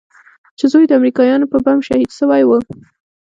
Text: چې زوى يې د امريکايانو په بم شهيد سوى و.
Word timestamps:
چې 0.57 0.65
زوى 0.71 0.83
يې 0.83 0.89
د 0.89 0.93
امريکايانو 0.99 1.49
په 1.53 1.57
بم 1.65 1.77
شهيد 1.87 2.09
سوى 2.19 2.43
و. 2.45 2.51